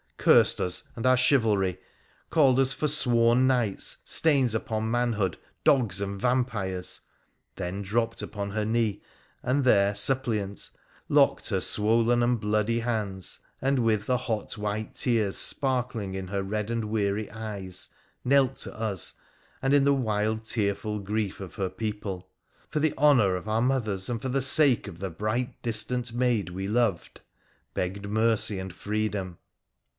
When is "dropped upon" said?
7.81-8.51